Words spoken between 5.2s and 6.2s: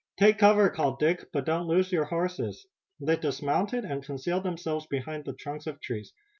the trunks of trees.